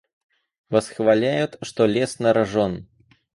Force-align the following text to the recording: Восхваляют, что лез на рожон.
Восхваляют, 0.71 1.59
что 1.61 1.85
лез 1.85 2.17
на 2.17 2.33
рожон. 2.33 2.87